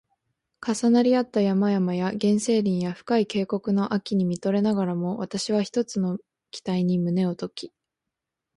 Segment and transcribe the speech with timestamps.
[0.67, 6.17] 重なり合った山々や原生林や深い渓谷の秋に見とれながらも、わたしは一つの
[6.49, 7.71] 期待に胸をとき